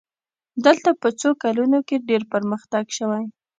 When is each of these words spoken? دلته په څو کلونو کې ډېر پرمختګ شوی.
دلته 0.65 0.89
په 1.01 1.09
څو 1.19 1.29
کلونو 1.43 1.79
کې 1.87 1.95
ډېر 2.09 2.21
پرمختګ 2.33 2.85
شوی. 2.97 3.23